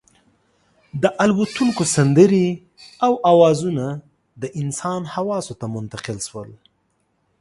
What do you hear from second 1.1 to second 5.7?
الوتونکو سندرې او اوازونه د انسان حواسو ته